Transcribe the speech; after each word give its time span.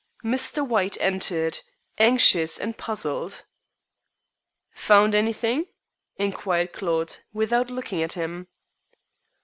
Mr. 0.25 0.67
White 0.67 0.97
entered, 0.99 1.59
anxious 1.99 2.57
and 2.57 2.75
puzzled. 2.75 3.43
"Found 4.71 5.13
anything?" 5.13 5.67
inquired 6.17 6.73
Claude, 6.73 7.17
without 7.33 7.69
looking 7.69 8.01
at 8.01 8.13
him. 8.13 8.47